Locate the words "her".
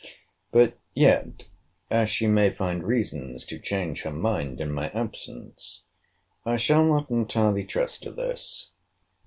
4.01-4.11